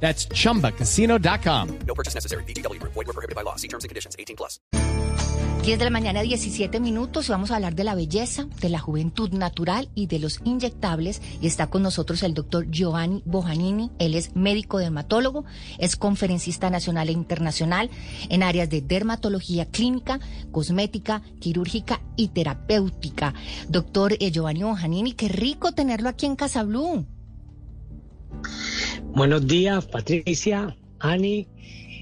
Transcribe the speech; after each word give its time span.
That's 0.00 0.28
chumbacasino.com. 0.28 1.78
No 1.86 1.94
purchase 1.94 2.14
necessary. 2.14 2.44
BGW. 2.44 2.80
Void 2.82 2.94
were 2.94 3.12
prohibited 3.12 3.34
by 3.34 3.42
law. 3.42 3.56
See 3.56 3.68
terms 3.68 3.82
and 3.82 3.88
conditions. 3.88 4.14
18 4.18 4.36
plus. 4.36 4.60
10 5.66 5.80
de 5.80 5.84
la 5.84 5.90
mañana, 5.90 6.22
17 6.22 6.78
minutos, 6.78 7.28
y 7.28 7.32
vamos 7.32 7.50
a 7.50 7.56
hablar 7.56 7.74
de 7.74 7.82
la 7.82 7.96
belleza, 7.96 8.46
de 8.60 8.68
la 8.68 8.78
juventud 8.78 9.30
natural 9.32 9.88
y 9.96 10.06
de 10.06 10.20
los 10.20 10.40
inyectables. 10.44 11.20
Y 11.40 11.48
está 11.48 11.66
con 11.66 11.82
nosotros 11.82 12.22
el 12.22 12.34
doctor 12.34 12.70
Giovanni 12.70 13.20
Bojanini. 13.24 13.90
Él 13.98 14.14
es 14.14 14.36
médico 14.36 14.78
dermatólogo, 14.78 15.44
es 15.80 15.96
conferencista 15.96 16.70
nacional 16.70 17.08
e 17.08 17.12
internacional 17.12 17.90
en 18.28 18.44
áreas 18.44 18.70
de 18.70 18.80
dermatología 18.80 19.66
clínica, 19.66 20.20
cosmética, 20.52 21.22
quirúrgica 21.40 22.00
y 22.14 22.28
terapéutica. 22.28 23.34
Doctor 23.68 24.12
eh, 24.20 24.30
Giovanni 24.30 24.62
Bojanini, 24.62 25.14
qué 25.14 25.26
rico 25.26 25.72
tenerlo 25.72 26.08
aquí 26.08 26.26
en 26.26 26.36
Casa 26.36 26.62
Blue. 26.62 27.04
Buenos 29.16 29.46
días, 29.46 29.86
Patricia, 29.86 30.76
Ani. 30.98 31.48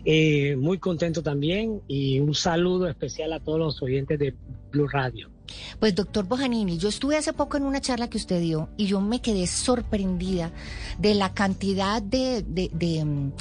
Eh, 0.05 0.56
muy 0.56 0.78
contento 0.78 1.22
también 1.22 1.80
y 1.86 2.18
un 2.18 2.34
saludo 2.34 2.88
especial 2.88 3.32
a 3.32 3.38
todos 3.38 3.60
los 3.60 3.80
oyentes 3.84 4.18
de 4.18 4.34
Blue 4.72 4.88
Radio. 4.88 5.30
Pues 5.79 5.95
doctor 5.95 6.27
Bojanini, 6.27 6.78
yo 6.78 6.89
estuve 6.89 7.17
hace 7.17 7.33
poco 7.33 7.56
en 7.56 7.64
una 7.64 7.81
charla 7.81 8.09
que 8.09 8.17
usted 8.17 8.41
dio 8.41 8.69
y 8.77 8.87
yo 8.87 9.00
me 9.00 9.20
quedé 9.20 9.47
sorprendida 9.47 10.53
de 10.98 11.14
la 11.14 11.34
cantidad 11.34 12.03
de, 12.03 12.42
de, 12.42 13.05
mm, 13.05 13.33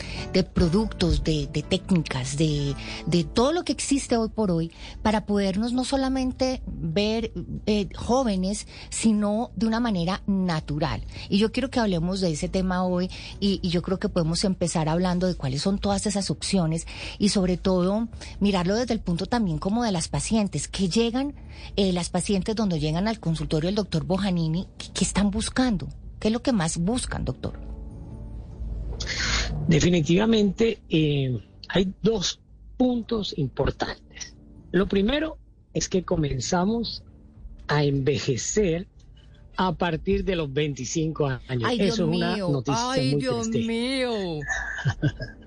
productos, 0.53 1.23
de, 1.23 1.47
técnicas, 1.47 2.37
de, 2.37 2.75
todo 3.33 3.53
lo 3.53 3.63
que 3.63 3.71
existe 3.71 4.17
hoy 4.17 4.29
por 4.29 4.51
hoy 4.51 4.71
para 5.01 5.25
podernos 5.25 5.73
no 5.73 5.85
solamente 5.85 6.61
ver 6.65 7.31
eh, 7.65 7.87
jóvenes, 7.95 8.67
sino 8.89 9.51
de 9.55 9.67
una 9.67 9.79
manera 9.79 10.21
natural. 10.27 11.03
Y 11.29 11.37
yo 11.37 11.51
quiero 11.51 11.69
que 11.69 11.79
hablemos 11.79 12.21
de 12.21 12.31
ese 12.31 12.49
tema 12.49 12.83
hoy 12.85 13.09
y, 13.39 13.59
y 13.61 13.69
yo 13.69 13.81
creo 13.81 13.99
que 13.99 14.09
podemos 14.09 14.43
empezar 14.43 14.89
hablando 14.89 15.27
de 15.27 15.35
cuáles 15.35 15.61
son 15.61 15.79
todas 15.79 16.05
esas 16.05 16.29
opciones 16.29 16.85
y 17.17 17.29
sobre 17.29 17.57
todo 17.57 18.07
mirarlo 18.39 18.75
desde 18.75 18.93
el 18.93 18.99
punto 18.99 19.25
también 19.25 19.57
como 19.57 19.83
de 19.83 19.91
las 19.91 20.07
pacientes 20.07 20.67
que 20.67 20.89
llegan. 20.89 21.33
Eh, 21.75 21.92
las 21.93 22.09
pacientes 22.09 22.55
donde 22.55 22.79
llegan 22.79 23.07
al 23.07 23.19
consultorio 23.19 23.67
del 23.67 23.75
doctor 23.75 24.03
Bojanini, 24.05 24.67
¿qué, 24.77 24.87
qué 24.93 25.03
están 25.03 25.31
buscando? 25.31 25.87
¿Qué 26.19 26.27
es 26.29 26.33
lo 26.33 26.41
que 26.41 26.51
más 26.53 26.77
buscan, 26.77 27.25
doctor? 27.25 27.59
Definitivamente 29.67 30.81
eh, 30.89 31.39
hay 31.69 31.93
dos 32.01 32.39
puntos 32.77 33.37
importantes. 33.37 34.35
Lo 34.71 34.87
primero 34.87 35.37
es 35.73 35.89
que 35.89 36.03
comenzamos 36.03 37.03
a 37.67 37.83
envejecer 37.83 38.87
a 39.55 39.73
partir 39.73 40.25
de 40.25 40.35
los 40.35 40.51
25 40.51 41.27
años. 41.27 41.63
Ay, 41.65 41.77
Dios 41.77 41.93
Eso 41.93 42.09
es 42.09 42.15
una 42.17 42.33
mío. 42.35 42.49
noticia 42.49 42.91
Ay, 42.91 43.11
muy 43.11 43.21
Dios 43.21 43.49
triste. 43.49 43.67
mío. 43.71 44.11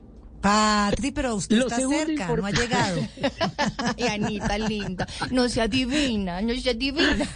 Patri, 0.47 1.11
pero 1.11 1.34
usted 1.34 1.56
Lo 1.58 1.66
está 1.66 1.80
cerca, 1.89 2.36
no 2.36 2.47
ha 2.47 2.50
llegado. 2.52 3.00
Ay, 3.98 4.05
Anita 4.05 4.58
linda. 4.58 5.06
No 5.33 5.48
se 5.48 5.61
adivina, 5.61 6.41
no 6.41 6.55
se 6.55 6.70
adivina. 6.70 7.27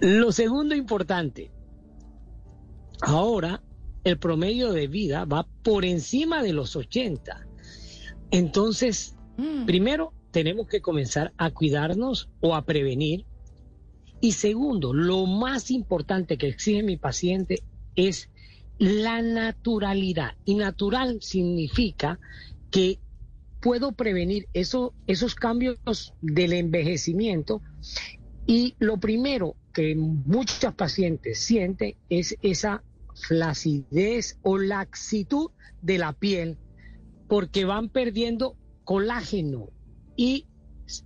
Lo 0.00 0.30
segundo 0.32 0.74
importante, 0.74 1.50
ahora 3.00 3.62
el 4.04 4.18
promedio 4.18 4.72
de 4.72 4.86
vida 4.86 5.24
va 5.24 5.46
por 5.62 5.84
encima 5.86 6.42
de 6.42 6.52
los 6.52 6.76
80. 6.76 7.46
Entonces, 8.30 9.14
Mm. 9.38 9.66
primero, 9.66 10.12
tenemos 10.32 10.66
que 10.66 10.80
comenzar 10.82 11.32
a 11.38 11.50
cuidarnos 11.52 12.28
o 12.40 12.54
a 12.54 12.66
prevenir. 12.66 13.24
Y 14.20 14.32
segundo, 14.32 14.92
lo 14.92 15.26
más 15.26 15.70
importante 15.70 16.36
que 16.36 16.48
exige 16.48 16.82
mi 16.82 16.96
paciente 16.96 17.62
es 17.94 18.28
la 18.78 19.22
naturalidad. 19.22 20.32
Y 20.44 20.54
natural 20.54 21.18
significa 21.20 22.18
que 22.70 23.00
puedo 23.60 23.92
prevenir 23.92 24.48
eso- 24.52 24.94
esos 25.06 25.34
cambios 25.34 25.78
del 26.20 26.52
envejecimiento. 26.52 27.62
Y 28.46 28.74
lo 28.78 28.98
primero 28.98 29.56
que 29.72 29.94
muchas 29.94 30.74
pacientes 30.74 31.40
sienten 31.40 31.94
es 32.08 32.36
esa 32.40 32.82
flacidez 33.14 34.38
o 34.42 34.58
laxitud 34.58 35.50
de 35.82 35.98
la 35.98 36.12
piel 36.12 36.56
porque 37.26 37.64
van 37.64 37.88
perdiendo 37.88 38.56
colágeno 38.84 39.68
y 40.16 40.46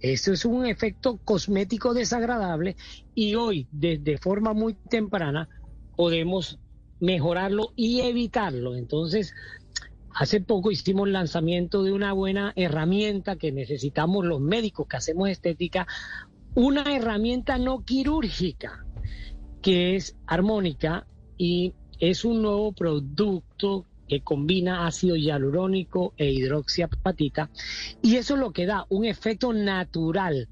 eso 0.00 0.32
es 0.32 0.44
un 0.44 0.66
efecto 0.66 1.19
cosmético 1.25 1.94
desagradable 1.94 2.77
y 3.15 3.34
hoy 3.34 3.66
desde 3.72 4.19
forma 4.19 4.53
muy 4.53 4.75
temprana 4.75 5.49
podemos 5.97 6.59
mejorarlo 7.03 7.73
y 7.75 8.01
evitarlo. 8.01 8.77
Entonces, 8.77 9.35
hace 10.15 10.41
poco 10.41 10.71
hicimos 10.71 11.09
el 11.09 11.13
lanzamiento 11.13 11.83
de 11.83 11.93
una 11.93 12.13
buena 12.13 12.53
herramienta 12.55 13.37
que 13.37 13.51
necesitamos 13.51 14.25
los 14.25 14.41
médicos 14.41 14.87
que 14.89 14.97
hacemos 14.97 15.29
estética, 15.29 15.87
una 16.55 16.95
herramienta 16.95 17.59
no 17.59 17.85
quirúrgica 17.85 18.87
que 19.62 19.97
es 19.97 20.17
armónica 20.27 21.07
y 21.39 21.75
es 21.99 22.25
un 22.25 22.43
nuevo 22.43 22.73
producto 22.73 23.87
que 24.09 24.21
combina 24.23 24.87
ácido 24.87 25.17
hialurónico 25.17 26.15
e 26.17 26.31
hidroxiapatita 26.31 27.51
y 28.03 28.17
eso 28.17 28.35
es 28.35 28.41
lo 28.41 28.53
que 28.53 28.67
da 28.67 28.87
un 28.91 29.07
efecto 29.07 29.53
natural 29.53 30.49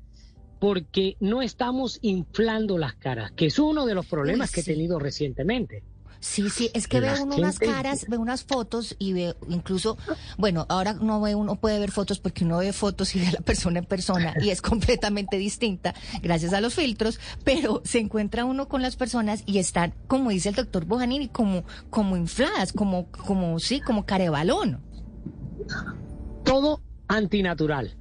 porque 0.59 1.17
no 1.21 1.43
estamos 1.43 1.99
inflando 2.03 2.77
las 2.79 2.95
caras, 2.95 3.33
que 3.33 3.47
es 3.47 3.59
uno 3.59 3.87
de 3.87 3.95
los 3.95 4.07
problemas 4.07 4.51
Uy, 4.51 4.55
que 4.55 4.61
he 4.61 4.75
tenido 4.75 4.99
recientemente. 4.99 5.83
Sí, 6.21 6.51
sí, 6.51 6.71
es 6.75 6.87
que 6.87 7.01
ve 7.01 7.11
uno 7.21 7.37
unas 7.37 7.59
caras, 7.59 8.05
ve 8.07 8.19
unas 8.19 8.45
fotos 8.45 8.95
y 8.99 9.15
ve 9.15 9.35
incluso, 9.49 9.97
bueno, 10.37 10.67
ahora 10.69 10.93
no 10.93 11.21
ve 11.23 11.35
uno 11.35 11.57
puede 11.57 11.79
ver 11.79 11.91
fotos 11.91 12.19
porque 12.19 12.45
uno 12.45 12.59
ve 12.59 12.75
fotos 12.75 13.17
y 13.17 13.21
ve 13.21 13.29
a 13.29 13.33
la 13.33 13.41
persona 13.41 13.79
en 13.79 13.87
persona 13.87 14.35
y 14.41 14.51
es 14.51 14.61
completamente 14.61 15.39
distinta 15.39 15.95
gracias 16.23 16.53
a 16.53 16.61
los 16.61 16.75
filtros, 16.75 17.19
pero 17.43 17.81
se 17.85 18.01
encuentra 18.01 18.45
uno 18.45 18.69
con 18.69 18.83
las 18.83 18.97
personas 18.97 19.43
y 19.47 19.59
están, 19.59 19.95
como 20.09 20.29
dice 20.29 20.51
el 20.51 20.57
doctor 20.57 20.85
Bojanini, 20.85 21.29
como, 21.29 21.65
como 21.89 22.19
infladas, 22.19 22.75
como, 22.75 23.11
como, 23.11 23.59
sí, 23.59 23.81
como 23.81 24.05
carebalón. 24.05 24.81
todo 26.45 26.83
antinatural. 27.09 27.97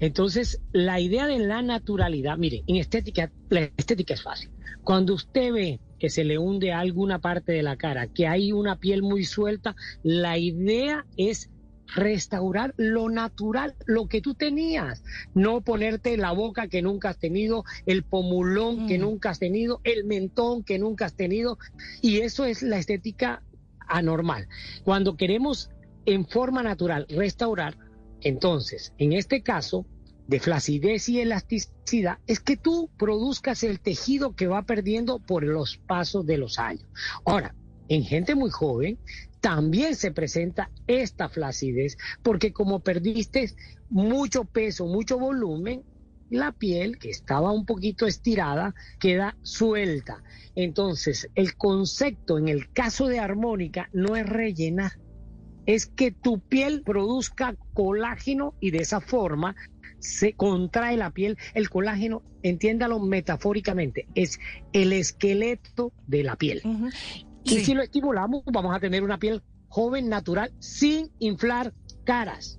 Entonces, 0.00 0.60
la 0.72 1.00
idea 1.00 1.26
de 1.26 1.38
la 1.38 1.60
naturalidad, 1.60 2.38
mire, 2.38 2.62
en 2.66 2.76
estética, 2.76 3.30
la 3.50 3.70
estética 3.76 4.14
es 4.14 4.22
fácil. 4.22 4.50
Cuando 4.84 5.14
usted 5.14 5.52
ve 5.52 5.80
que 5.98 6.10
se 6.10 6.24
le 6.24 6.38
hunde 6.38 6.72
alguna 6.72 7.18
parte 7.18 7.52
de 7.52 7.62
la 7.62 7.76
cara, 7.76 8.06
que 8.06 8.26
hay 8.26 8.52
una 8.52 8.76
piel 8.76 9.02
muy 9.02 9.24
suelta, 9.24 9.74
la 10.02 10.38
idea 10.38 11.06
es 11.16 11.50
restaurar 11.94 12.74
lo 12.76 13.08
natural, 13.08 13.74
lo 13.86 14.08
que 14.08 14.20
tú 14.20 14.34
tenías, 14.34 15.02
no 15.32 15.62
ponerte 15.62 16.16
la 16.18 16.32
boca 16.32 16.68
que 16.68 16.82
nunca 16.82 17.08
has 17.10 17.18
tenido, 17.18 17.64
el 17.86 18.02
pomulón 18.04 18.86
que 18.86 18.98
Mm. 18.98 19.00
nunca 19.00 19.30
has 19.30 19.38
tenido, 19.38 19.80
el 19.84 20.04
mentón 20.04 20.64
que 20.64 20.78
nunca 20.78 21.06
has 21.06 21.14
tenido, 21.14 21.58
y 22.02 22.18
eso 22.18 22.44
es 22.44 22.62
la 22.62 22.78
estética 22.78 23.42
anormal. 23.88 24.48
Cuando 24.84 25.16
queremos 25.16 25.70
en 26.04 26.26
forma 26.26 26.62
natural 26.62 27.06
restaurar, 27.08 27.76
entonces, 28.20 28.92
en 28.98 29.14
este 29.14 29.42
caso, 29.42 29.86
de 30.28 30.40
flacidez 30.40 31.08
y 31.08 31.20
elasticidad, 31.20 32.18
es 32.26 32.38
que 32.38 32.56
tú 32.56 32.90
produzcas 32.98 33.64
el 33.64 33.80
tejido 33.80 34.36
que 34.36 34.46
va 34.46 34.62
perdiendo 34.62 35.18
por 35.18 35.42
los 35.42 35.78
pasos 35.78 36.26
de 36.26 36.36
los 36.36 36.58
años. 36.58 36.86
Ahora, 37.24 37.54
en 37.88 38.04
gente 38.04 38.34
muy 38.34 38.50
joven, 38.50 38.98
también 39.40 39.96
se 39.96 40.12
presenta 40.12 40.70
esta 40.86 41.30
flacidez, 41.30 41.96
porque 42.22 42.52
como 42.52 42.80
perdiste 42.80 43.50
mucho 43.88 44.44
peso, 44.44 44.86
mucho 44.86 45.18
volumen, 45.18 45.82
la 46.28 46.52
piel, 46.52 46.98
que 46.98 47.08
estaba 47.08 47.50
un 47.50 47.64
poquito 47.64 48.06
estirada, 48.06 48.74
queda 49.00 49.34
suelta. 49.42 50.22
Entonces, 50.54 51.30
el 51.36 51.56
concepto 51.56 52.36
en 52.36 52.48
el 52.48 52.70
caso 52.70 53.06
de 53.06 53.18
armónica 53.18 53.88
no 53.94 54.14
es 54.14 54.28
rellenar, 54.28 54.92
es 55.64 55.86
que 55.86 56.10
tu 56.10 56.40
piel 56.40 56.82
produzca 56.82 57.56
colágeno 57.72 58.54
y 58.60 58.72
de 58.72 58.78
esa 58.78 59.00
forma 59.00 59.54
se 59.98 60.32
contrae 60.34 60.96
la 60.96 61.10
piel. 61.10 61.36
El 61.54 61.70
colágeno, 61.70 62.22
entiéndalo 62.42 62.98
metafóricamente, 63.00 64.06
es 64.14 64.38
el 64.72 64.92
esqueleto 64.92 65.92
de 66.06 66.22
la 66.24 66.36
piel. 66.36 66.62
Y 67.44 67.50
Sí. 67.50 67.64
si 67.64 67.74
lo 67.74 67.82
estimulamos, 67.82 68.42
vamos 68.46 68.74
a 68.74 68.80
tener 68.80 69.02
una 69.02 69.18
piel 69.18 69.42
joven, 69.68 70.08
natural, 70.08 70.52
sin 70.58 71.10
inflar 71.18 71.72
caras. 72.04 72.58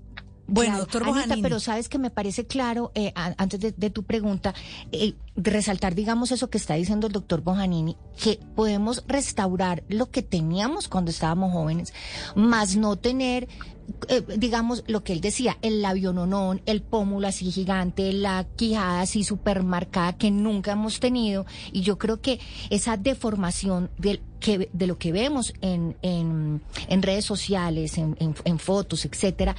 Bueno, 0.51 0.71
Claro. 0.71 0.79
doctor 0.85 1.03
Anita, 1.03 1.19
Bojanini. 1.21 1.41
pero 1.43 1.59
sabes 1.59 1.89
que 1.89 1.99
me 1.99 2.09
parece 2.09 2.47
claro, 2.47 2.91
eh, 2.95 3.11
a- 3.15 3.35
antes 3.37 3.59
de, 3.59 3.71
de 3.71 3.89
tu 3.91 4.01
pregunta, 4.03 4.55
eh, 4.91 5.13
de 5.35 5.51
resaltar, 5.51 5.93
digamos, 5.93 6.31
eso 6.31 6.49
que 6.49 6.57
está 6.57 6.73
diciendo 6.73 7.05
el 7.05 7.13
doctor 7.13 7.41
Bojanini, 7.41 7.97
que 8.19 8.39
podemos 8.55 9.03
restaurar 9.07 9.83
lo 9.89 10.09
que 10.09 10.23
teníamos 10.23 10.87
cuando 10.87 11.11
estábamos 11.11 11.51
jóvenes, 11.53 11.93
más 12.35 12.75
no 12.77 12.95
tener, 12.95 13.47
eh, 14.07 14.23
digamos, 14.37 14.83
lo 14.87 15.03
que 15.03 15.13
él 15.13 15.21
decía, 15.21 15.57
el 15.61 15.81
labio 15.81 16.13
nonón, 16.13 16.61
el 16.65 16.81
pómulo 16.81 17.27
así 17.27 17.51
gigante, 17.51 18.13
la 18.13 18.45
quijada 18.55 19.01
así 19.01 19.23
supermarcada 19.23 20.13
que 20.13 20.31
nunca 20.31 20.71
hemos 20.73 20.99
tenido. 20.99 21.45
Y 21.71 21.81
yo 21.81 21.97
creo 21.97 22.21
que 22.21 22.39
esa 22.69 22.97
deformación 22.97 23.89
del 23.97 24.21
que, 24.39 24.69
de 24.71 24.87
lo 24.87 24.97
que 24.97 25.11
vemos 25.11 25.53
en, 25.61 25.97
en, 26.01 26.61
redes 27.01 27.25
sociales, 27.25 27.97
en- 27.97 28.15
en 28.45 28.59
fotos, 28.59 29.03
etcétera, 29.05 29.55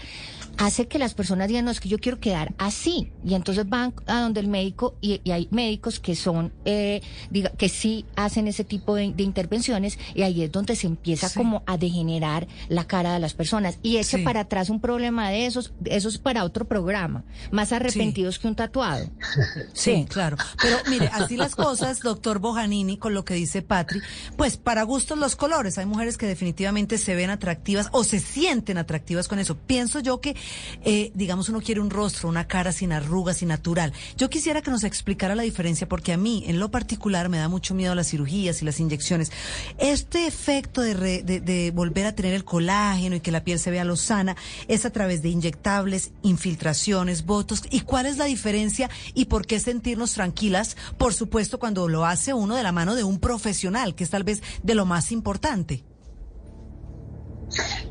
hace 0.60 0.86
que 0.88 0.98
las 0.98 1.14
personas 1.14 1.48
digan, 1.48 1.64
no, 1.64 1.70
es 1.70 1.80
que 1.80 1.88
yo 1.88 1.98
quiero 1.98 2.20
quedar 2.20 2.54
así. 2.58 3.10
Y 3.24 3.34
entonces 3.34 3.66
van 3.68 3.94
a 4.06 4.20
donde 4.20 4.40
el 4.40 4.46
médico 4.48 4.94
y, 5.00 5.20
y 5.24 5.30
hay 5.30 5.48
médicos 5.50 6.00
que 6.00 6.14
son, 6.14 6.52
eh, 6.66 7.00
diga, 7.30 7.50
que 7.50 7.68
sí 7.70 8.04
hacen 8.14 8.46
ese 8.46 8.62
tipo 8.64 8.94
de, 8.94 9.12
de 9.12 9.22
intervenciones 9.22 9.98
y 10.14 10.22
ahí 10.22 10.42
es 10.42 10.52
donde 10.52 10.76
se 10.76 10.86
empieza 10.86 11.28
Sí. 11.30 11.38
como 11.38 11.62
a 11.66 11.78
degenerar 11.78 12.46
la 12.68 12.86
cara 12.86 13.14
de 13.14 13.20
las 13.20 13.32
personas. 13.34 13.78
Y 13.82 13.96
eche 13.96 14.18
Sí. 14.18 14.22
para 14.24 14.40
atrás 14.40 14.68
un 14.68 14.80
problema 14.80 15.30
de 15.30 15.46
esos, 15.46 15.72
eso 15.86 16.08
es 16.10 16.18
para 16.18 16.44
otro 16.44 16.68
programa, 16.68 17.24
más 17.50 17.72
arrepentidos 17.72 18.38
que 18.38 18.46
un 18.48 18.54
tatuado. 18.54 19.08
Sí, 19.72 20.04
claro. 20.08 20.36
Pero 20.60 20.76
mire, 20.90 21.08
así 21.12 21.36
las 21.36 21.54
cosas, 21.56 22.00
doctor 22.00 22.38
Bojanini, 22.38 22.98
con 22.98 23.14
lo 23.14 23.24
que 23.24 23.32
dice 23.34 23.62
Patri, 23.62 24.00
pues 24.36 24.56
para 24.58 24.82
gustos 24.82 25.16
los 25.18 25.36
colores. 25.36 25.78
Hay 25.78 25.86
mujeres 25.86 26.18
que 26.18 26.26
definitivamente 26.26 26.98
se 26.98 27.14
ven 27.14 27.30
atractivas 27.30 27.88
o 27.92 28.04
se 28.04 28.18
sienten 28.20 28.76
atractivas 28.78 29.26
con 29.26 29.38
eso. 29.38 29.56
Pienso 29.56 30.00
yo 30.00 30.20
que, 30.20 30.36
eh, 30.84 31.10
digamos, 31.14 31.48
uno 31.48 31.60
quiere 31.60 31.80
un 31.80 31.90
rostro, 31.90 32.28
una 32.28 32.46
cara 32.46 32.72
sin 32.72 32.92
arrugas 32.92 33.42
y 33.42 33.46
natural. 33.46 33.92
Yo 34.16 34.30
quisiera 34.30 34.62
que 34.62 34.70
nos 34.70 34.84
explicara 34.84 35.34
la 35.34 35.42
diferencia 35.42 35.88
porque 35.88 36.12
a 36.12 36.16
mí, 36.16 36.44
en 36.46 36.58
lo 36.58 36.70
particular, 36.70 37.28
me 37.28 37.38
da 37.38 37.48
mucho 37.48 37.74
miedo 37.74 37.94
las 37.94 38.08
cirugías 38.08 38.62
y 38.62 38.64
las 38.64 38.80
inyecciones. 38.80 39.32
Este 39.78 40.26
efecto 40.26 40.80
de, 40.80 40.94
re- 40.94 41.22
de, 41.22 41.40
de 41.40 41.70
volver 41.70 42.06
a 42.06 42.14
tener 42.14 42.34
el 42.34 42.44
colágeno 42.44 43.16
y 43.16 43.20
que 43.20 43.30
la 43.32 43.44
piel 43.44 43.58
se 43.58 43.70
vea 43.70 43.84
lozana 43.84 44.36
es 44.68 44.84
a 44.84 44.90
través 44.90 45.22
de 45.22 45.28
inyectables, 45.28 46.12
infiltraciones, 46.22 47.24
votos. 47.26 47.62
¿Y 47.70 47.80
cuál 47.80 48.06
es 48.06 48.16
la 48.16 48.24
diferencia 48.24 48.90
y 49.14 49.26
por 49.26 49.46
qué 49.46 49.60
sentirnos 49.60 50.12
tranquilas? 50.14 50.76
Por 50.98 51.14
supuesto, 51.14 51.58
cuando 51.58 51.88
lo 51.88 52.04
hace 52.06 52.34
uno 52.34 52.56
de 52.56 52.62
la 52.62 52.72
mano 52.72 52.94
de 52.94 53.04
un 53.04 53.18
profesional, 53.18 53.94
que 53.94 54.04
es 54.04 54.10
tal 54.10 54.24
vez 54.24 54.42
de 54.62 54.74
lo 54.74 54.86
más 54.86 55.12
importante. 55.12 55.84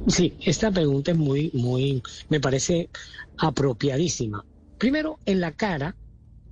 Sí, 0.08 0.38
esta 0.46 0.72
pregunta 0.72 1.12
es 1.12 1.18
muy, 1.18 1.52
muy, 1.54 2.02
me 2.30 2.40
parece 2.40 2.90
apropiadísima. 3.38 4.46
Primero, 4.78 5.20
en 5.26 5.42
la 5.42 5.52
cara, 5.52 5.96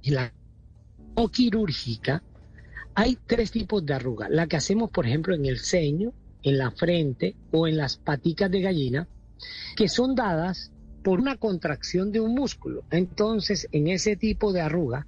en 0.04 0.16
la 0.16 0.34
o 1.16 1.30
quirúrgica, 1.30 2.24
hay 2.94 3.18
tres 3.26 3.52
tipos 3.52 3.86
de 3.86 3.94
arruga. 3.94 4.30
La 4.30 4.48
que 4.48 4.58
hacemos, 4.58 4.92
por 4.92 5.06
ejemplo, 5.08 5.34
en 5.34 5.46
el 5.46 5.60
ceño, 5.60 6.14
en 6.44 6.58
la 6.58 6.72
frente 6.72 7.36
o 7.52 7.68
en 7.68 7.78
las 7.78 7.98
paticas 7.98 8.52
de 8.52 8.62
gallina, 8.62 9.08
que 9.76 9.88
son 9.90 10.16
dadas 10.16 10.72
por 11.04 11.20
una 11.20 11.38
contracción 11.38 12.12
de 12.12 12.20
un 12.20 12.36
músculo. 12.36 12.86
Entonces, 12.92 13.68
en 13.72 13.88
ese 13.88 14.16
tipo 14.18 14.52
de 14.52 14.62
arruga, 14.62 15.08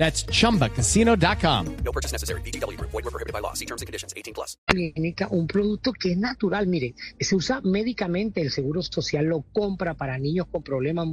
That's 0.00 0.24
chumbacasino.com. 0.24 1.76
No 1.84 1.92
purchase 1.92 2.12
necessary. 2.12 2.40
VGW 2.40 2.78
Group. 2.78 2.90
Void 2.90 3.04
were 3.04 3.10
prohibited 3.10 3.34
by 3.34 3.40
law. 3.42 3.52
See 3.52 3.66
terms 3.66 3.82
and 3.82 3.86
conditions. 3.86 4.14
18 4.16 4.32
plus. 4.32 4.56
clínica 4.64 5.28
un 5.30 5.46
producto 5.46 5.92
que 5.92 6.12
es 6.12 6.16
natural. 6.16 6.66
Miren, 6.66 6.94
se 7.20 7.36
usa 7.36 7.60
médicamente, 7.60 8.40
el 8.40 8.50
Seguro 8.50 8.82
Social 8.82 9.26
lo 9.26 9.42
compra 9.52 9.92
para 9.92 10.16
niños 10.16 10.46
con 10.50 10.62
problemas 10.62 11.06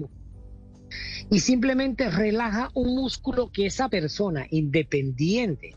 y 1.29 1.39
simplemente 1.41 2.09
relaja 2.09 2.69
un 2.75 2.95
músculo 2.95 3.51
que 3.51 3.65
esa 3.65 3.89
persona, 3.89 4.47
independiente 4.51 5.75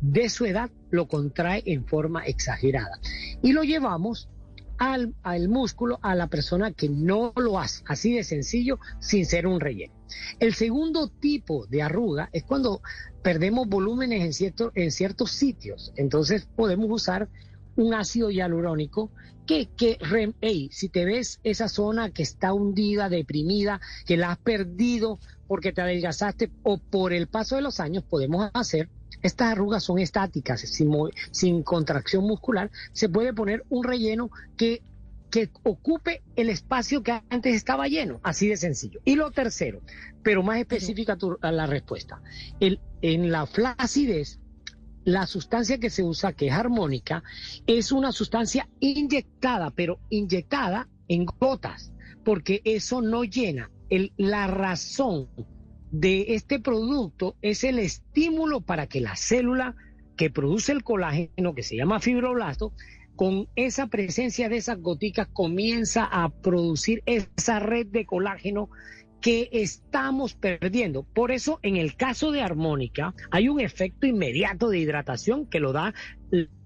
de 0.00 0.28
su 0.28 0.44
edad, 0.44 0.68
lo 0.90 1.06
contrae 1.06 1.62
en 1.66 1.86
forma 1.86 2.24
exagerada. 2.24 2.98
Y 3.40 3.52
lo 3.52 3.62
llevamos 3.62 4.28
al, 4.78 5.14
al 5.22 5.48
músculo 5.48 6.00
a 6.02 6.16
la 6.16 6.26
persona 6.26 6.72
que 6.72 6.88
no 6.88 7.32
lo 7.36 7.60
hace, 7.60 7.84
así 7.86 8.12
de 8.12 8.24
sencillo, 8.24 8.80
sin 8.98 9.26
ser 9.26 9.46
un 9.46 9.60
relleno. 9.60 10.01
El 10.38 10.54
segundo 10.54 11.08
tipo 11.08 11.66
de 11.66 11.82
arruga 11.82 12.28
es 12.32 12.44
cuando 12.44 12.80
perdemos 13.22 13.68
volúmenes 13.68 14.22
en, 14.22 14.32
cierto- 14.32 14.72
en 14.74 14.90
ciertos 14.90 15.32
sitios. 15.32 15.92
Entonces 15.96 16.48
podemos 16.54 16.88
usar 16.90 17.28
un 17.76 17.94
ácido 17.94 18.30
hialurónico 18.30 19.10
que, 19.46 19.68
que 19.76 19.98
si 20.70 20.88
te 20.88 21.04
ves 21.04 21.40
esa 21.42 21.68
zona 21.68 22.10
que 22.10 22.22
está 22.22 22.52
hundida, 22.52 23.08
deprimida, 23.08 23.80
que 24.06 24.16
la 24.16 24.32
has 24.32 24.38
perdido 24.38 25.18
porque 25.46 25.72
te 25.72 25.80
adelgazaste 25.82 26.52
o 26.62 26.78
por 26.78 27.12
el 27.12 27.28
paso 27.28 27.56
de 27.56 27.62
los 27.62 27.80
años, 27.80 28.04
podemos 28.08 28.50
hacer, 28.54 28.88
estas 29.22 29.52
arrugas 29.52 29.84
son 29.84 29.98
estáticas, 29.98 30.60
sin 30.60 31.62
contracción 31.62 32.24
muscular, 32.24 32.70
se 32.92 33.08
puede 33.08 33.32
poner 33.32 33.64
un 33.68 33.84
relleno 33.84 34.30
que 34.56 34.82
que 35.32 35.50
ocupe 35.62 36.22
el 36.36 36.50
espacio 36.50 37.02
que 37.02 37.20
antes 37.30 37.54
estaba 37.56 37.88
lleno, 37.88 38.20
así 38.22 38.48
de 38.48 38.56
sencillo. 38.58 39.00
Y 39.04 39.16
lo 39.16 39.30
tercero, 39.30 39.80
pero 40.22 40.42
más 40.42 40.58
específica 40.58 41.16
tu- 41.16 41.38
a 41.40 41.50
la 41.50 41.66
respuesta, 41.66 42.22
el, 42.60 42.80
en 43.00 43.32
la 43.32 43.46
flacidez, 43.46 44.38
la 45.04 45.26
sustancia 45.26 45.78
que 45.78 45.88
se 45.88 46.02
usa, 46.04 46.34
que 46.34 46.48
es 46.48 46.52
armónica, 46.52 47.24
es 47.66 47.92
una 47.92 48.12
sustancia 48.12 48.68
inyectada, 48.78 49.70
pero 49.70 49.98
inyectada 50.10 50.88
en 51.08 51.24
gotas, 51.24 51.92
porque 52.24 52.60
eso 52.64 53.00
no 53.00 53.24
llena. 53.24 53.70
El- 53.88 54.12
la 54.18 54.46
razón 54.46 55.30
de 55.90 56.34
este 56.34 56.60
producto 56.60 57.36
es 57.40 57.64
el 57.64 57.78
estímulo 57.78 58.60
para 58.60 58.86
que 58.86 59.00
la 59.00 59.16
célula 59.16 59.76
que 60.16 60.28
produce 60.28 60.72
el 60.72 60.84
colágeno, 60.84 61.54
que 61.54 61.62
se 61.62 61.74
llama 61.76 62.00
fibroblasto, 62.00 62.74
con 63.16 63.48
esa 63.56 63.86
presencia 63.88 64.48
de 64.48 64.56
esas 64.56 64.80
goticas 64.80 65.28
comienza 65.28 66.04
a 66.04 66.28
producir 66.30 67.02
esa 67.06 67.60
red 67.60 67.86
de 67.86 68.06
colágeno 68.06 68.70
que 69.22 69.48
estamos 69.52 70.34
perdiendo. 70.34 71.04
Por 71.04 71.30
eso, 71.30 71.60
en 71.62 71.76
el 71.76 71.94
caso 71.94 72.32
de 72.32 72.42
armónica, 72.42 73.14
hay 73.30 73.48
un 73.48 73.60
efecto 73.60 74.06
inmediato 74.06 74.68
de 74.68 74.80
hidratación 74.80 75.46
que 75.46 75.60
lo 75.60 75.72
da 75.72 75.94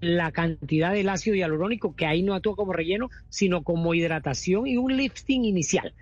la 0.01 0.33
cantidad 0.33 0.93
del 0.93 1.11
ácido 1.11 1.37
hialurónico, 1.37 1.95
que 1.95 2.07
ahí 2.07 2.23
no 2.23 2.35
actúa 2.35 2.57
como 2.57 2.73
relleno, 2.73 3.11
sino 3.29 3.63
como 3.63 3.95
hidratación 3.95 4.67
y 4.67 4.79
un 4.79 4.97
lifting 4.97 5.45
inicial. 5.45 5.95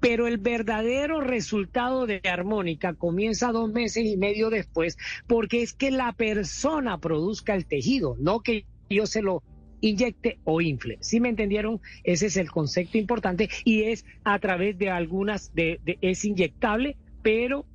Pero 0.00 0.26
el 0.26 0.38
verdadero 0.38 1.20
resultado 1.20 2.06
de 2.06 2.22
armónica 2.24 2.94
comienza 2.94 3.52
dos 3.52 3.70
meses 3.70 4.06
y 4.06 4.16
medio 4.16 4.48
después, 4.48 4.96
porque 5.26 5.62
es 5.62 5.74
que 5.74 5.90
la 5.90 6.12
persona 6.12 6.98
produzca 6.98 7.54
el 7.54 7.66
tejido, 7.66 8.16
no 8.18 8.40
que 8.40 8.64
yo 8.88 9.06
se 9.06 9.20
lo 9.20 9.42
inyecte 9.80 10.38
o 10.44 10.60
infle. 10.60 10.98
¿Sí 11.00 11.20
me 11.20 11.28
entendieron? 11.28 11.80
Ese 12.04 12.26
es 12.26 12.36
el 12.36 12.50
concepto 12.50 12.98
importante 12.98 13.48
y 13.64 13.84
es 13.84 14.04
a 14.24 14.38
través 14.38 14.78
de 14.78 14.90
algunas, 14.90 15.54
de, 15.54 15.80
es 16.00 16.24
inyectable, 16.24 16.96
pero 17.22 17.66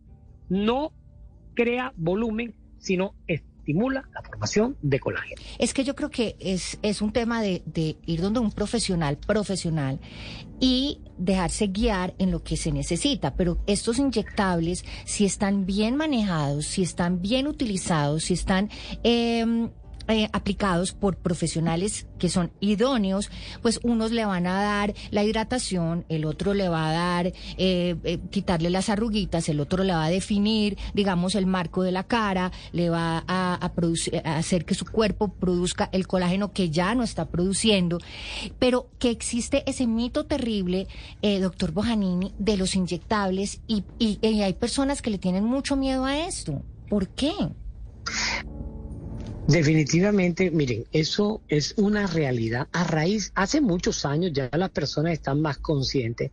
no 0.49 0.91
crea 1.55 1.93
volumen, 1.95 2.55
sino 2.77 3.15
estimula 3.27 4.09
la 4.13 4.21
formación 4.21 4.77
de 4.81 4.99
colágeno. 4.99 5.41
Es 5.57 5.73
que 5.73 5.83
yo 5.83 5.95
creo 5.95 6.09
que 6.09 6.35
es, 6.39 6.77
es 6.81 7.01
un 7.01 7.13
tema 7.13 7.41
de, 7.41 7.61
de 7.65 7.97
ir 8.05 8.21
donde 8.21 8.39
un 8.39 8.51
profesional, 8.51 9.17
profesional, 9.17 9.99
y 10.59 10.99
dejarse 11.17 11.67
guiar 11.67 12.13
en 12.19 12.31
lo 12.31 12.43
que 12.43 12.57
se 12.57 12.71
necesita. 12.71 13.35
Pero 13.35 13.59
estos 13.67 13.99
inyectables, 13.99 14.83
si 15.05 15.25
están 15.25 15.65
bien 15.65 15.95
manejados, 15.95 16.65
si 16.65 16.83
están 16.83 17.21
bien 17.21 17.47
utilizados, 17.47 18.25
si 18.25 18.33
están... 18.33 18.69
em, 19.03 19.69
eh, 20.07 20.27
aplicados 20.33 20.91
por 20.93 21.17
profesionales 21.17 22.07
que 22.19 22.29
son 22.29 22.51
idóneos, 22.59 23.29
pues 23.61 23.79
unos 23.83 24.11
le 24.11 24.25
van 24.25 24.47
a 24.47 24.61
dar 24.61 24.93
la 25.11 25.23
hidratación, 25.23 26.05
el 26.09 26.25
otro 26.25 26.53
le 26.53 26.69
va 26.69 26.89
a 26.89 26.93
dar, 26.93 27.27
eh, 27.27 27.33
eh, 28.03 28.19
quitarle 28.31 28.69
las 28.69 28.89
arruguitas, 28.89 29.49
el 29.49 29.59
otro 29.59 29.83
le 29.83 29.93
va 29.93 30.05
a 30.05 30.09
definir, 30.09 30.77
digamos, 30.93 31.35
el 31.35 31.45
marco 31.45 31.83
de 31.83 31.91
la 31.91 32.03
cara, 32.03 32.51
le 32.71 32.89
va 32.89 33.23
a, 33.27 33.71
producir, 33.75 34.21
a 34.25 34.37
hacer 34.37 34.65
que 34.65 34.75
su 34.75 34.85
cuerpo 34.85 35.33
produzca 35.33 35.89
el 35.91 36.07
colágeno 36.07 36.51
que 36.53 36.69
ya 36.69 36.95
no 36.95 37.03
está 37.03 37.25
produciendo, 37.29 37.99
pero 38.59 38.89
que 38.99 39.09
existe 39.09 39.63
ese 39.69 39.87
mito 39.87 40.25
terrible, 40.25 40.87
eh, 41.21 41.39
doctor 41.39 41.71
Bojanini, 41.71 42.33
de 42.37 42.57
los 42.57 42.75
inyectables 42.75 43.61
y, 43.67 43.83
y- 43.99 44.19
y 44.21 44.41
hay 44.41 44.53
personas 44.53 45.01
que 45.01 45.09
le 45.09 45.17
tienen 45.17 45.43
mucho 45.43 45.75
miedo 45.75 46.05
a 46.05 46.19
esto. 46.25 46.61
¿Por 46.89 47.07
qué? 47.09 47.31
Definitivamente, 49.45 50.51
miren, 50.51 50.85
eso 50.91 51.43
es 51.49 51.73
una 51.77 52.07
realidad. 52.07 52.69
A 52.71 52.85
raíz, 52.85 53.31
hace 53.35 53.59
muchos 53.59 54.05
años 54.05 54.31
ya 54.33 54.49
las 54.53 54.69
personas 54.71 55.13
están 55.13 55.41
más 55.41 55.57
conscientes. 55.57 56.31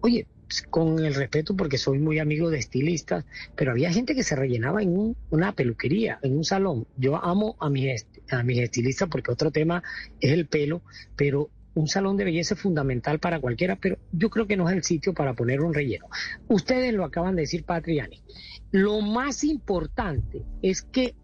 Oye, 0.00 0.28
con 0.70 1.04
el 1.04 1.14
respeto 1.14 1.56
porque 1.56 1.78
soy 1.78 1.98
muy 1.98 2.20
amigo 2.20 2.50
de 2.50 2.58
estilistas, 2.58 3.24
pero 3.56 3.72
había 3.72 3.92
gente 3.92 4.14
que 4.14 4.22
se 4.22 4.36
rellenaba 4.36 4.82
en 4.82 4.96
un- 4.96 5.16
una 5.30 5.52
peluquería, 5.52 6.20
en 6.22 6.36
un 6.36 6.44
salón. 6.44 6.86
Yo 6.96 7.16
amo 7.16 7.56
a 7.58 7.68
mis, 7.70 8.06
a 8.30 8.42
mis 8.44 8.58
estilistas 8.58 9.08
porque 9.10 9.32
otro 9.32 9.50
tema 9.50 9.82
es 10.20 10.30
el 10.30 10.46
pelo, 10.46 10.82
pero 11.16 11.50
un 11.74 11.88
salón 11.88 12.16
de 12.16 12.24
belleza 12.24 12.54
es 12.54 12.60
fundamental 12.60 13.18
para 13.18 13.40
cualquiera, 13.40 13.74
pero 13.76 13.98
yo 14.12 14.30
creo 14.30 14.46
que 14.46 14.56
no 14.56 14.68
es 14.68 14.76
el 14.76 14.84
sitio 14.84 15.12
para 15.12 15.34
poner 15.34 15.60
un 15.60 15.74
relleno. 15.74 16.06
Ustedes 16.46 16.94
lo 16.94 17.04
acaban 17.04 17.34
de 17.34 17.42
decir, 17.42 17.64
Patriani. 17.64 18.22
Lo 18.70 19.00
más 19.00 19.42
importante 19.42 20.44
es 20.62 20.82
que 20.82 21.16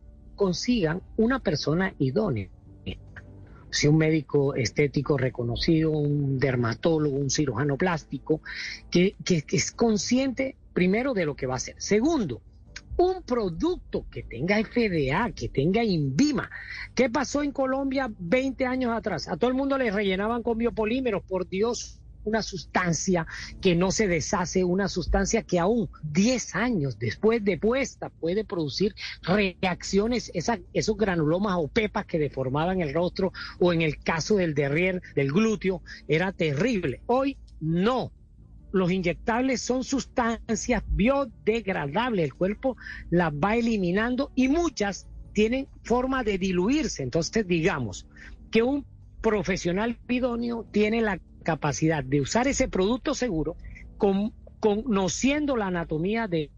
consigan 0.45 1.03
una 1.19 1.39
persona 1.41 1.93
idónea. 1.99 2.49
Si 3.71 3.87
un 3.87 3.99
médico 3.99 4.55
estético 4.55 5.19
reconocido, 5.19 5.91
un 5.91 6.39
dermatólogo, 6.39 7.15
un 7.15 7.29
cirujano 7.29 7.77
plástico, 7.77 8.41
que, 8.91 9.17
que- 9.23 9.43
que 9.43 9.57
es 9.57 9.71
consciente 9.71 10.57
primero 10.73 11.13
de 11.13 11.27
lo 11.27 11.37
que 11.37 11.47
va 11.47 11.55
a 11.55 11.57
hacer. 11.59 11.75
Segundo, 11.79 12.41
un 12.97 13.23
producto 13.23 14.07
que 14.11 14.23
tenga 14.23 14.57
FDA, 14.59 15.31
que 15.33 15.51
tenga 15.51 15.85
INVIMA. 15.85 16.51
¿Qué 16.95 17.11
pasó 17.11 17.43
en 17.43 17.53
Colombia 17.53 18.11
20 18.19 18.65
años 18.65 18.93
atrás? 18.97 19.29
A 19.29 19.37
todo 19.37 19.51
el 19.51 19.57
mundo 19.57 19.77
le 19.77 19.91
rellenaban 19.91 20.43
con 20.43 20.57
biopolímeros, 20.57 21.23
por 21.23 21.47
Dios, 21.47 22.00
una 22.25 22.43
sustancia 22.43 23.27
que 23.61 23.75
no 23.75 23.91
se 23.91 24.09
deshace, 24.09 24.65
una 24.65 24.89
sustancia 24.89 25.43
que 25.43 25.59
aún 25.59 25.89
10 26.03 26.55
años 26.57 26.99
después 26.99 27.45
de 27.45 27.59
puesta 27.59 28.11
puede 28.11 28.45
producir 28.45 28.95
reacciones, 29.23 30.31
esos 30.35 30.97
granulomas 30.97 31.57
o 31.59 31.69
pepas 31.69 32.07
que 32.07 32.19
deformaban 32.19 32.81
el 32.81 32.93
rostro 32.93 33.33
o 33.59 33.73
en 33.73 33.83
el 33.83 33.99
caso 33.99 34.37
del 34.37 34.55
derrier, 34.55 35.03
del 35.15 35.33
glúteo, 35.33 35.83
era 36.09 36.33
terrible. 36.33 37.03
Hoy 37.07 37.37
no. 37.61 38.13
Los 38.73 38.93
inyectables 38.93 39.61
son 39.61 39.83
sustancias 39.83 40.85
biodegradables, 40.87 42.25
el 42.25 42.35
cuerpo 42.35 42.77
las 43.11 43.33
va 43.33 43.57
eliminando 43.57 44.31
y 44.37 44.47
muchas 44.47 45.09
tienen 45.33 45.67
forma 45.83 46.23
de 46.23 46.39
diluirse. 46.39 47.03
Entonces, 47.03 47.47
digamos 47.49 48.07
que 48.53 48.63
un 48.63 48.87
profesional 49.21 49.99
idóneo 50.09 50.67
tiene 50.71 51.01
la 51.01 51.21
capacidad 51.43 52.05
de 52.05 52.21
usar 52.21 52.49
ese 52.49 52.69
producto 52.69 53.15
seguro 53.15 53.57
con, 53.99 54.33
conociendo 54.61 55.57
la 55.57 55.67
anatomía 55.67 56.29
de 56.29 56.51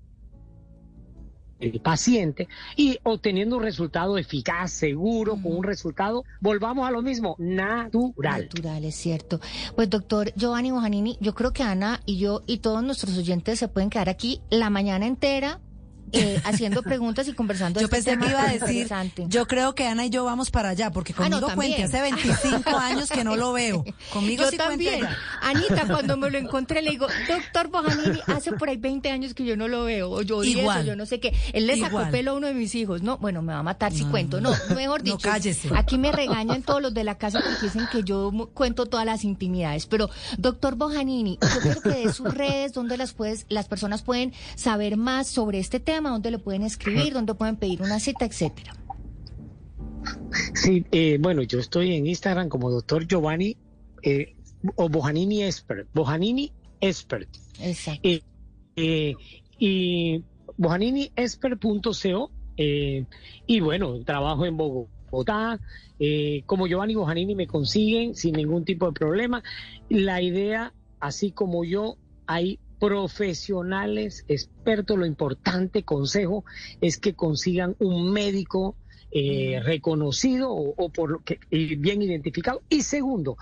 el 1.62 1.80
paciente 1.80 2.48
y 2.76 2.98
obteniendo 3.04 3.56
un 3.56 3.62
resultado 3.62 4.18
eficaz, 4.18 4.72
seguro, 4.72 5.40
con 5.40 5.56
un 5.56 5.64
resultado, 5.64 6.24
volvamos 6.40 6.86
a 6.88 6.90
lo 6.90 7.02
mismo, 7.02 7.36
natural. 7.38 8.42
Natural, 8.42 8.84
es 8.84 8.96
cierto. 8.96 9.40
Pues 9.76 9.88
doctor 9.88 10.32
Giovanni 10.34 10.72
Bojanini, 10.72 11.16
yo 11.20 11.34
creo 11.34 11.52
que 11.52 11.62
Ana 11.62 12.00
y 12.04 12.18
yo 12.18 12.42
y 12.46 12.58
todos 12.58 12.82
nuestros 12.82 13.16
oyentes 13.16 13.58
se 13.58 13.68
pueden 13.68 13.90
quedar 13.90 14.08
aquí 14.08 14.42
la 14.50 14.70
mañana 14.70 15.06
entera 15.06 15.60
eh, 16.12 16.40
haciendo 16.44 16.82
preguntas 16.82 17.26
y 17.28 17.32
conversando. 17.32 17.80
de 17.80 17.86
Yo 17.86 17.86
este 17.86 17.96
pensé 17.96 18.10
que 18.10 18.16
tema 18.16 18.30
iba 18.30 18.42
a 18.48 18.52
decir, 18.52 18.88
yo 19.28 19.46
creo 19.46 19.74
que 19.74 19.86
Ana 19.86 20.06
y 20.06 20.10
yo 20.10 20.24
vamos 20.24 20.50
para 20.50 20.70
allá, 20.70 20.90
porque 20.90 21.14
Ah, 21.18 21.28
no, 21.28 21.40
conmigo 21.40 21.54
cuente, 21.56 21.88
también. 21.88 22.14
hace 22.14 22.36
25 22.42 22.70
años 22.76 23.10
que 23.10 23.24
no 23.24 23.36
lo 23.36 23.52
veo. 23.52 23.84
Conmigo 24.12 24.44
Yo 24.44 24.50
sí 24.50 24.56
cuente 24.56 24.84
también. 24.86 25.06
Anita, 25.40 25.86
cuando 25.86 26.16
me 26.16 26.30
lo 26.30 26.38
encontré, 26.42 26.82
le 26.82 26.90
digo, 26.90 27.06
doctor 27.28 27.68
Bojanini, 27.68 28.20
hace 28.26 28.52
por 28.52 28.68
ahí 28.68 28.76
20 28.76 29.10
años 29.10 29.34
que 29.34 29.44
yo 29.44 29.56
no 29.56 29.68
lo 29.68 29.84
veo, 29.84 30.10
o 30.10 30.22
yo 30.22 30.40
10, 30.40 30.58
Igual. 30.58 30.84
yo 30.86 30.96
no 30.96 31.06
sé 31.06 31.20
qué. 31.20 31.34
Él 31.52 31.66
le 31.66 31.78
sacó 31.78 32.02
pelo 32.10 32.32
a 32.32 32.34
uno 32.34 32.46
de 32.46 32.54
mis 32.54 32.74
hijos. 32.74 33.02
No, 33.02 33.18
bueno, 33.18 33.42
me 33.42 33.52
va 33.52 33.60
a 33.60 33.62
matar 33.62 33.92
si 33.92 34.04
No, 34.04 34.10
cuento. 34.10 34.40
No, 34.40 34.50
mejor 34.74 35.00
no, 35.00 35.04
dicho. 35.04 35.18
cállese. 35.30 35.68
Aquí 35.74 35.98
me 35.98 36.12
regañan 36.12 36.62
todos 36.62 36.82
los 36.82 36.94
de 36.94 37.04
la 37.04 37.16
casa 37.18 37.40
porque 37.40 37.66
dicen 37.66 37.86
que 37.90 38.02
yo 38.02 38.32
cuento 38.54 38.86
todas 38.86 39.06
las 39.06 39.24
intimidades. 39.24 39.86
Pero, 39.86 40.10
doctor 40.38 40.74
Bojanini, 40.76 41.38
yo 41.40 41.60
quiero 41.60 41.80
que 41.82 41.88
dé 41.90 42.12
sus 42.12 42.32
redes, 42.34 42.72
donde 42.72 42.96
las, 42.96 43.12
puedes, 43.12 43.46
las 43.48 43.66
personas 43.68 44.02
pueden 44.02 44.32
saber 44.56 44.96
más 44.96 45.26
sobre 45.28 45.58
este 45.58 45.80
tema, 45.80 46.01
donde 46.10 46.30
le 46.30 46.38
pueden 46.38 46.62
escribir, 46.62 47.12
donde 47.12 47.34
pueden 47.34 47.56
pedir 47.56 47.82
una 47.82 47.98
cita, 48.00 48.24
etcétera. 48.24 48.74
Sí, 50.54 50.84
eh, 50.92 51.18
bueno, 51.20 51.42
yo 51.42 51.58
estoy 51.58 51.94
en 51.94 52.06
Instagram 52.06 52.48
como 52.48 52.70
doctor 52.70 53.06
Giovanni 53.06 53.56
eh, 54.02 54.34
o 54.76 54.88
Bojanini 54.88 55.42
Expert, 55.42 55.88
Bojanini 55.94 56.52
Expert. 56.80 57.28
Exacto. 57.60 58.00
Eh, 58.02 58.22
eh, 58.76 59.14
y 59.58 60.24
bojaniniexpert.co 60.56 62.30
y 62.56 63.60
bueno, 63.60 64.00
trabajo 64.04 64.46
en 64.46 64.56
Bogotá. 64.56 65.58
como 66.46 66.66
Giovanni 66.66 66.94
Bojanini 66.94 67.34
me 67.34 67.46
consiguen 67.46 68.14
sin 68.14 68.34
ningún 68.34 68.64
tipo 68.64 68.86
de 68.86 68.92
problema. 68.92 69.42
La 69.88 70.20
idea, 70.20 70.72
así 71.00 71.30
como 71.30 71.64
yo, 71.64 71.96
hay 72.26 72.58
profesionales, 72.82 74.24
expertos, 74.26 74.98
lo 74.98 75.06
importante, 75.06 75.84
consejo, 75.84 76.44
es 76.80 76.98
que 76.98 77.14
consigan 77.14 77.76
un 77.78 78.12
médico 78.12 78.74
eh, 79.12 79.60
reconocido 79.62 80.50
o, 80.50 80.74
o 80.76 80.88
por 80.88 81.12
lo 81.12 81.20
que 81.20 81.38
y 81.48 81.76
bien 81.76 82.02
identificado. 82.02 82.60
Y 82.68 82.82
segundo, 82.82 83.36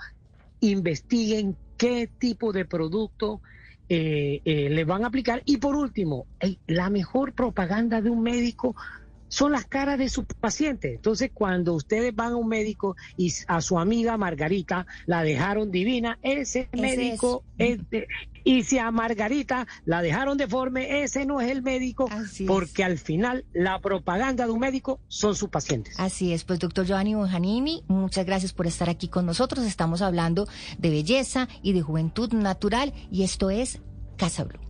investiguen 0.60 1.56
qué 1.78 2.06
tipo 2.18 2.52
de 2.52 2.66
producto 2.66 3.40
eh, 3.88 4.42
eh, 4.44 4.68
le 4.68 4.84
van 4.84 5.04
a 5.04 5.06
aplicar. 5.06 5.40
Y 5.46 5.56
por 5.56 5.74
último, 5.74 6.26
la 6.66 6.90
mejor 6.90 7.32
propaganda 7.32 8.02
de 8.02 8.10
un 8.10 8.22
médico 8.22 8.76
son 9.30 9.52
las 9.52 9.64
caras 9.64 9.98
de 9.98 10.08
sus 10.10 10.24
pacientes. 10.26 10.96
Entonces, 10.96 11.30
cuando 11.32 11.72
ustedes 11.74 12.14
van 12.14 12.32
a 12.32 12.36
un 12.36 12.48
médico 12.48 12.96
y 13.16 13.32
a 13.46 13.60
su 13.62 13.78
amiga 13.78 14.16
Margarita 14.18 14.86
la 15.06 15.22
dejaron 15.22 15.70
divina, 15.70 16.18
ese, 16.22 16.68
médico 16.72 17.44
es 17.56 17.78
de- 17.90 18.06
y 18.42 18.64
si 18.64 18.78
a 18.78 18.90
Margarita 18.90 19.66
la 19.84 20.02
dejaron 20.02 20.36
deforme, 20.38 21.02
ese 21.02 21.26
no 21.26 21.40
es 21.40 21.50
el 21.50 21.62
médico, 21.62 22.08
Así 22.10 22.44
es. 22.44 22.48
porque 22.48 22.82
al 22.82 22.98
final 22.98 23.44
la 23.52 23.80
propaganda 23.80 24.46
de 24.46 24.50
un 24.52 24.60
médico 24.60 24.98
son 25.08 25.34
sus 25.36 25.48
pacientes. 25.50 25.94
Así 26.00 26.32
es, 26.32 26.44
pues 26.44 26.58
doctor 26.58 26.84
Giovanni 26.86 27.14
Bojanini, 27.14 27.84
muchas 27.86 28.24
gracias 28.26 28.52
por 28.52 28.66
estar 28.66 28.88
aquí 28.90 29.08
con 29.08 29.26
nosotros. 29.26 29.64
Estamos 29.64 30.02
hablando 30.02 30.48
de 30.78 30.90
belleza 30.90 31.48
y 31.62 31.72
de 31.72 31.82
juventud 31.82 32.32
natural 32.32 32.92
y 33.12 33.22
esto 33.22 33.50
es 33.50 33.80
Casa 34.16 34.44
Blue. 34.44 34.69